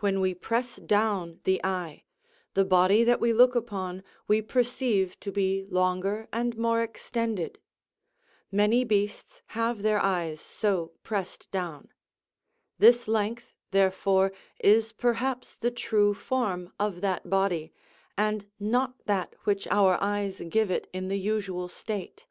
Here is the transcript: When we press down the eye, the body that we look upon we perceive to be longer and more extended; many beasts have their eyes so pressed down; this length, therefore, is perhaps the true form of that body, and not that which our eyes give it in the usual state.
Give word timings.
When 0.00 0.20
we 0.20 0.34
press 0.34 0.76
down 0.76 1.40
the 1.44 1.64
eye, 1.64 2.04
the 2.52 2.62
body 2.66 3.02
that 3.04 3.20
we 3.22 3.32
look 3.32 3.54
upon 3.54 4.04
we 4.28 4.42
perceive 4.42 5.18
to 5.20 5.32
be 5.32 5.64
longer 5.70 6.28
and 6.30 6.58
more 6.58 6.82
extended; 6.82 7.58
many 8.52 8.84
beasts 8.84 9.40
have 9.56 9.80
their 9.80 9.98
eyes 9.98 10.42
so 10.42 10.92
pressed 11.02 11.50
down; 11.52 11.88
this 12.78 13.08
length, 13.08 13.54
therefore, 13.70 14.30
is 14.62 14.92
perhaps 14.92 15.54
the 15.56 15.70
true 15.70 16.12
form 16.12 16.70
of 16.78 17.00
that 17.00 17.30
body, 17.30 17.72
and 18.14 18.44
not 18.60 19.06
that 19.06 19.34
which 19.44 19.66
our 19.68 19.96
eyes 20.02 20.42
give 20.50 20.70
it 20.70 20.86
in 20.92 21.08
the 21.08 21.16
usual 21.18 21.66
state. 21.66 22.26